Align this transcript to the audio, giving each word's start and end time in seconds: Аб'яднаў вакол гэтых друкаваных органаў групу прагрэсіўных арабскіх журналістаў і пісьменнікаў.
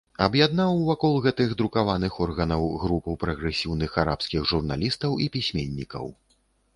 Аб'яднаў 0.25 0.77
вакол 0.85 1.17
гэтых 1.25 1.51
друкаваных 1.59 2.15
органаў 2.25 2.63
групу 2.83 3.15
прагрэсіўных 3.23 3.91
арабскіх 4.05 4.49
журналістаў 4.53 5.11
і 5.27 5.29
пісьменнікаў. 5.37 6.09